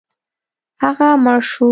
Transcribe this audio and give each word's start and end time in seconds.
هغه 0.83 1.07
مړ 1.23 1.37
شو. 1.51 1.67